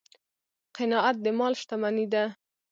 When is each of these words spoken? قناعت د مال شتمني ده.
قناعت 0.75 1.15
د 1.23 1.27
مال 1.37 1.53
شتمني 1.61 2.05
ده. 2.13 2.23